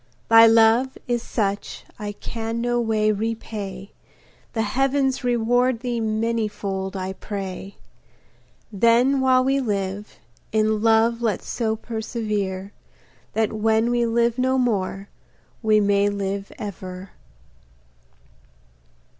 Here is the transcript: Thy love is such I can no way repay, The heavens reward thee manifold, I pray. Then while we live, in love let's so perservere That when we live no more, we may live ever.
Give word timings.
Thy 0.29 0.47
love 0.47 0.97
is 1.07 1.21
such 1.21 1.85
I 1.99 2.13
can 2.13 2.59
no 2.59 2.81
way 2.81 3.11
repay, 3.11 3.91
The 4.53 4.63
heavens 4.63 5.23
reward 5.23 5.81
thee 5.81 5.99
manifold, 5.99 6.97
I 6.97 7.13
pray. 7.13 7.75
Then 8.73 9.19
while 9.21 9.43
we 9.43 9.59
live, 9.59 10.17
in 10.51 10.81
love 10.81 11.21
let's 11.21 11.47
so 11.47 11.75
perservere 11.75 12.71
That 13.33 13.53
when 13.53 13.91
we 13.91 14.07
live 14.07 14.39
no 14.39 14.57
more, 14.57 15.07
we 15.61 15.79
may 15.79 16.09
live 16.09 16.51
ever. 16.57 17.11